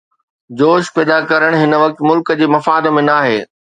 [0.57, 3.37] جوش پيدا ڪرڻ هن وقت ملڪ جي مفاد ۾ ناهي.